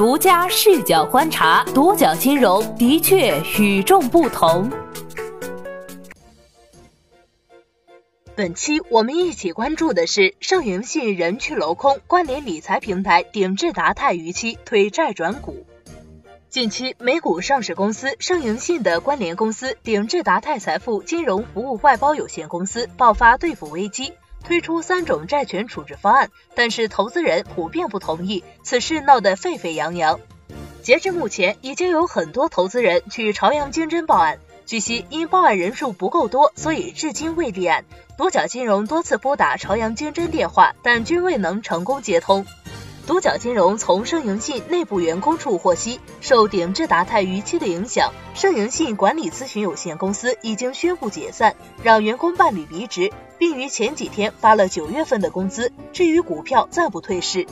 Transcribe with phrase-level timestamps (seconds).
[0.00, 4.70] 独家视角观察，独角金融的确与众不同。
[8.34, 15.66] 本期我们一起关注的是盛盈信人去楼空，关联理财平台鼎智达泰逾期推债转股。
[16.48, 24.14] 近期，美股上市公司盛盈信的关联公司鼎智达泰财富金融服务外包有限公司爆发兑付危机，
[24.44, 30.20] 推出三种债权处置方案，但是投资人普遍不同意，此事闹得沸沸扬扬。
[30.82, 34.38] 截至目前，已经有很多投资人去朝阳金针报案。
[34.66, 37.84] 据悉，因报案人数不够多，所以至今未立案。
[38.16, 42.46] 独角金融多次拨打朝阳金针电话，但均未能成功接通。
[43.10, 55.72] 独角金融从盛盈信内部员工处获悉，受鼎智达泰逾期的影响，盛盈信管理咨询有限公司已经宣布解散，让员工办理离职，并于前几天发了九月份的工资。
[55.92, 57.48] 至于股票暂不退市。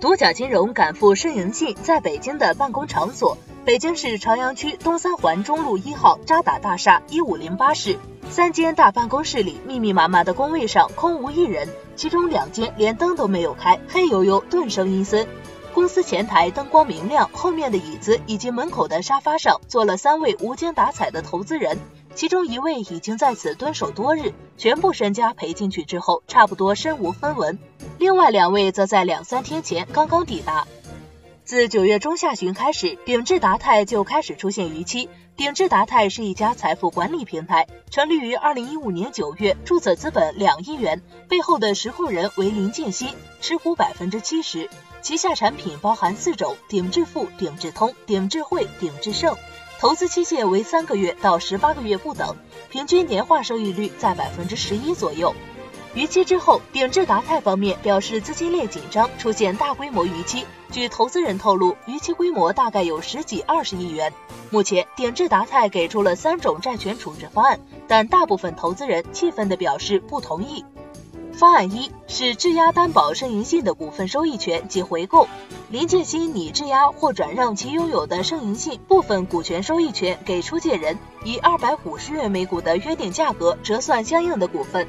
[0.00, 7.98] 独角金融赶赴盛盈信在北京的办公场所，北京市朝阳区东三环中路一号渣打大厦一五零八室。
[8.30, 15.28] 三间大办公室里，密密麻麻的工位上空无一人，其中两间连灯都没有开，黑黝黝，顿生阴森。
[15.74, 21.78] 公司前台灯光明亮，后面的椅子以及门口的沙发上坐了三位无精打采的投资人，
[22.14, 27.58] 其中一位已经在此蹲守多日，全部身家赔进去之后，差不多身无分文。
[27.98, 30.66] 另外两位则在两三天前刚刚抵达。
[31.50, 35.08] 自九月中下旬开始，鼎智达泰就开始出现逾期。
[35.36, 43.08] 鼎智达泰是一家财富管理平台，成立于二零一五年九月，注册资本两亿元，背后的实控人为林建新，
[43.40, 44.70] 持股百分之七十。
[45.02, 49.36] 旗下产品包含四种：鼎智富、鼎智通、鼎智汇、鼎智盛，
[49.80, 52.36] 投资期限为三个月到十八个月不等，
[52.70, 55.34] 平均年化收益率在百分之十一左右。
[55.92, 60.46] 逾期之后，鼎智达泰方面表示资金链紧张，出现大规模逾期。
[60.70, 64.12] 据投资人透露，逾期规模大概有十几二十亿元。
[64.50, 70.64] 目前，鼎智达泰给出了三种债权处置方案，但大部分投资人气愤地表示不同意。
[71.32, 75.26] 方案一是质押担保盛盈信的股份收益权及回购，
[75.70, 84.86] 林建新拟质押或转让其拥有的盛盈信部分股权收益权给出借人，以二百五十元每股的约定价格折算相应的股份。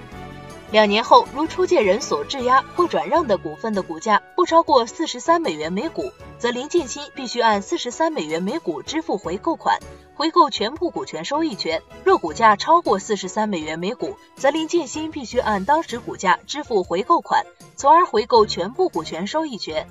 [0.72, 9.78] 两年后，如出借人所质押或转让的股份的股价不超过四十三美元每股，则林建新必须按四十三美元每股支付回购款，
[10.16, 11.82] 回购全部股权收益权。
[12.06, 17.46] 若股价超过四十三美元每股，则林建新必须按当时股价支付回购款，
[17.76, 19.86] 从而回购全部股权收益权。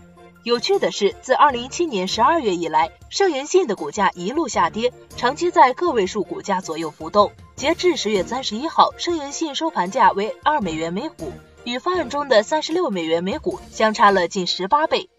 [0.45, 7.31] 有趣的是，自二零一七年十二月以来，盛元信的股价一路下跌，长期在个位数股价左右浮动。
[7.61, 11.31] 截至十月三十一号，盛盈信收盘价为二美元每股，
[11.65, 15.11] 与方案中的三十六美元每股相差了近十八倍。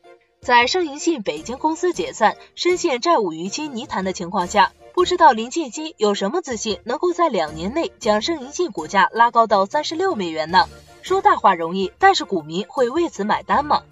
[0.42, 10.68] 在盛盈信北京公司解散、深陷债务逾期泥潭的情况下，不知道林建新有什么自信能够在两年内将盛盈信股价拉高到三十六美元呢？
[11.04, 13.84] 说大话容易，但是股民会为此买单吗？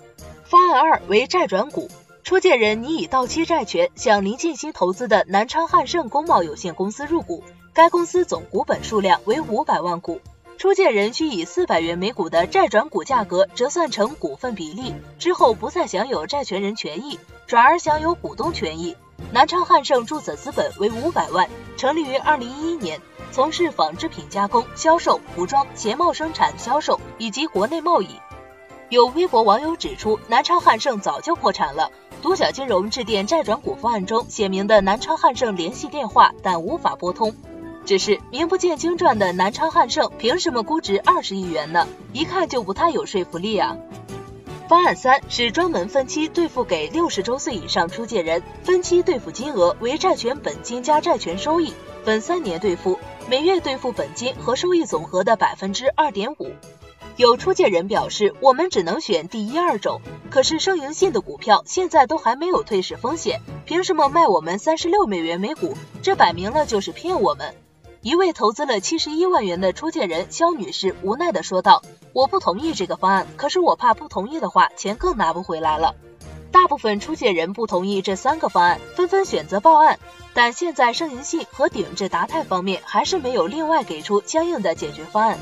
[0.44, 1.88] 方案二为债转股，
[2.24, 7.44] 出借人拟以到期债权向林建新投资的南昌汉盛工贸有限公司入股。
[7.74, 10.22] 该公司总股本数量为五百万股，
[10.58, 18.96] 出借人需以四百元每股的债转股价格折算成股份比例，之后不再享有债权人权益，转而享有股东权益。
[19.32, 21.48] 南昌汉盛注册资本为五百万，
[21.78, 23.00] 成立于二零一一年，
[23.32, 28.10] 从事纺织品加工、销售、服装、鞋帽生产、销售以及国内贸易。
[28.90, 31.92] 有微博网友指出，南昌汉盛早就破产了。
[32.22, 37.34] 独角金融致电债转股方案中写明的南昌汉盛联系电话，但无法拨通。
[37.90, 41.88] 只是名不见经传的南昌汉盛凭什么估值二十亿元呢？
[42.14, 43.76] 一看就不太有说服力啊。
[44.68, 51.74] 方案三是专门分期兑付给六十周岁以上出借人，分期兑付金额为债权本金加债权收益，
[52.04, 56.52] 分三年兑付，每月兑付本金和收益总和的百分之二点五。
[57.16, 60.00] 有出借人表示，我们只能选第一二种，
[60.30, 65.76] 可是盛盈信的股票现在都还没有退市风险，凭什么卖我们三十六美元每股？
[66.04, 67.52] 这摆明了就是骗我们。
[68.02, 71.82] 一位投资了七十一万元的出借人肖女士无奈地说道
[72.14, 75.96] ：“我不同意这个方案，可是我怕不同意的话，钱更拿不回来了。”
[76.50, 80.00] 大部分出借人不同意这三个方案，纷纷选择报案。
[80.34, 85.38] 但现在盛银信和鼎智达泰方面还是没有另外给出相应的解决方案。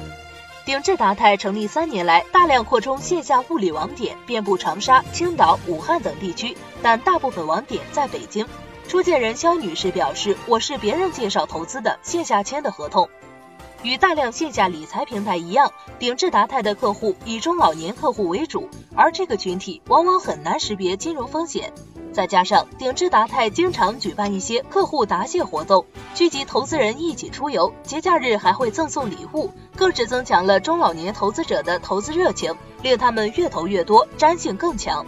[0.66, 8.48] 鼎智达泰成立三年来，大量扩充线下物理网点，遍布长沙、青岛、武汉等地区，但大部分网点在北京。
[8.88, 13.10] 出借人肖女士表示：“我是别人介绍投资的，线下签的合同。”
[13.84, 21.74] 与大量线下理财平台一样，鼎智达泰的客户以中老年客户为主，而这个群体往往很难识别金融风险。
[22.14, 25.86] 再加上鼎智达泰经常举办一些客户答谢活动，
[26.16, 35.06] 聚集投资人一起出游，节假日还会赠送礼物，更是增强了中老年投资者的投资热情，令他们越投越多，粘性更强。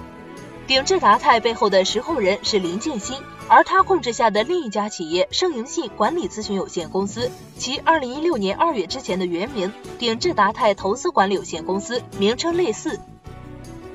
[0.70, 3.18] 鼎智达泰背后的实控人是林建新。
[3.48, 13.00] 而他控制下的另一家企业盛盈信管理咨询有限公司，其二零一六年二月之前的原名鼎智达泰投资管理有限公司，名称类似。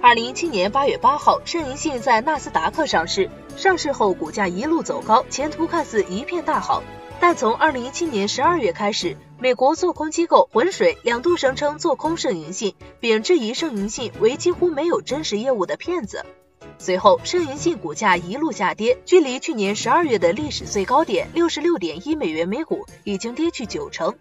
[0.01, 6.83] 二零一七年八月八号，盛盈信在纳斯达克上市，上市后股价一路走高，前途看似一片大好。
[7.21, 16.27] 但从二零一七年十二月开始，美国做空机构浑水两度声称做空盛盈信，并质疑盛盈信为几乎没有真实业务的骗子。
[16.79, 24.15] 随后，盛银信股价一路下跌，距离去年十二月的历史最高点六十六点一美元每股已经跌去九成。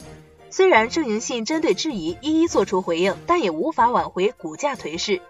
[0.50, 5.22] 虽然盛银信针对质疑一一作出回应，但也无法挽回股价颓势。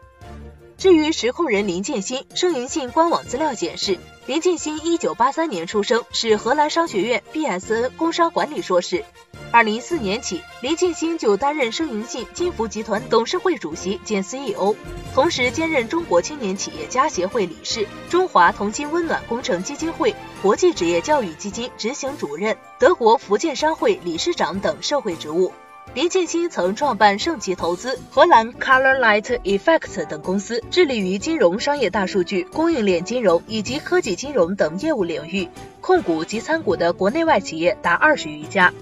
[0.77, 9.03] 至于实控人林建新，盛银信官网资料显示，林建新一九八三年出生，是荷兰商学院 BSN 工商管理硕士。
[9.51, 14.75] 二零一四年起，林建新就担任盛盈信金服集团董事会主席兼 CEO，
[15.13, 25.51] 同时兼任中国青年企业家协会理事、中华同心温暖工程基金会国际职业教育基金执行主任、德国福建商会理事长等社会职务。
[25.93, 35.47] 林建新曾创办盛奇投资、荷兰 Color Light Effects 等公司，致力于金融、商业大数据、供应链金融以及科技金融等业务领域，
[35.81, 38.73] 控股及参股的国内外企业达二十余家。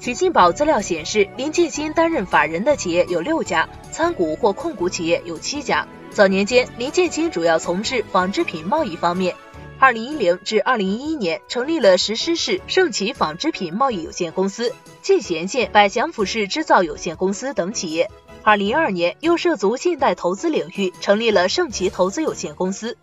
[0.00, 5.86] 取信宝资料显示，林建新担任法人的企业有六家，参股或控股企业有七家。
[6.10, 9.34] 早年间，林建新主要从事纺织品贸易方面。
[9.80, 18.10] 二零一零至二零一一年，成立了石狮市盛奇纺织品贸易有限公司、进贤县百祥服饰制造有限公司等企业。
[18.42, 22.98] 二零一二年，又涉足信贷投资领域，成立了盛奇投资有限公司。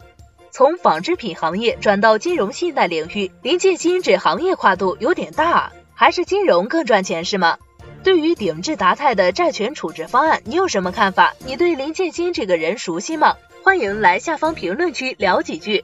[0.51, 5.73] 从纺织品行业转到金融信贷领域，林建新这行业跨度有点大啊。
[5.95, 7.57] 还是金融更赚钱是吗？
[8.03, 11.33] 对于鼎智达泰的债权处置方案，你有什么看法？
[11.43, 13.35] 你对林建新这个人熟悉吗？
[13.63, 15.83] 欢迎来下方评论区聊几句。